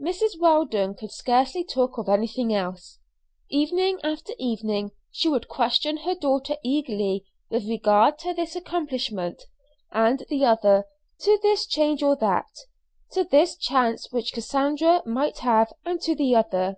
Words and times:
Mrs. 0.00 0.40
Weldon 0.40 0.94
could 0.94 1.10
scarcely 1.12 1.62
talk 1.62 1.98
of 1.98 2.08
anything 2.08 2.50
else. 2.54 2.98
Evening 3.50 4.00
after 4.02 4.32
evening 4.38 4.92
she 5.10 5.28
would 5.28 5.48
question 5.48 5.98
her 5.98 6.14
daughter 6.14 6.56
eagerly 6.64 7.26
with 7.50 7.68
regard 7.68 8.18
to 8.20 8.32
this 8.32 8.56
accomplishment 8.56 9.42
and 9.92 10.24
the 10.30 10.46
other, 10.46 10.86
to 11.20 11.38
this 11.42 11.66
change 11.66 12.02
or 12.02 12.16
that, 12.16 12.46
to 13.12 13.22
this 13.24 13.54
chance 13.54 14.10
which 14.10 14.32
Cassandra 14.32 15.02
might 15.04 15.40
have 15.40 15.74
and 15.84 16.00
to 16.00 16.14
the 16.14 16.34
other. 16.34 16.76